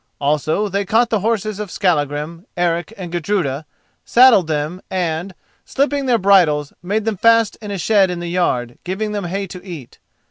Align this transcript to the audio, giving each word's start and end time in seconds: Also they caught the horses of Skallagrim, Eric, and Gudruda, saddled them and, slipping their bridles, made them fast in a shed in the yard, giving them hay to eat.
Also 0.19 0.67
they 0.67 0.83
caught 0.83 1.11
the 1.11 1.19
horses 1.19 1.59
of 1.59 1.69
Skallagrim, 1.69 2.47
Eric, 2.57 2.91
and 2.97 3.11
Gudruda, 3.11 3.67
saddled 4.03 4.47
them 4.47 4.81
and, 4.89 5.35
slipping 5.63 6.07
their 6.07 6.17
bridles, 6.17 6.73
made 6.81 7.05
them 7.05 7.17
fast 7.17 7.55
in 7.61 7.69
a 7.69 7.77
shed 7.77 8.09
in 8.09 8.19
the 8.19 8.27
yard, 8.29 8.79
giving 8.83 9.11
them 9.11 9.25
hay 9.25 9.45
to 9.45 9.63
eat. 9.63 9.99